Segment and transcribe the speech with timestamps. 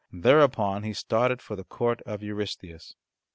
[0.11, 2.95] Thereupon, he started for the court of Eurystheus.